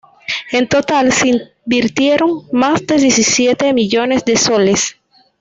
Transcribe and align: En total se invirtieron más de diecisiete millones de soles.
En 0.51 0.67
total 0.67 1.13
se 1.13 1.27
invirtieron 1.27 2.47
más 2.51 2.87
de 2.87 2.97
diecisiete 2.97 3.71
millones 3.71 4.25
de 4.25 4.35
soles. 4.35 4.97